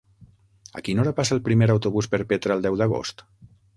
A 0.79 0.81
quina 0.87 1.03
hora 1.03 1.13
passa 1.19 1.35
el 1.37 1.43
primer 1.49 1.67
autobús 1.73 2.07
per 2.15 2.21
Petra 2.33 2.59
el 2.59 2.65
deu 2.67 2.79
d'agost? 2.81 3.23